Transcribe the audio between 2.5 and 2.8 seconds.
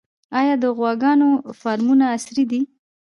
دي؟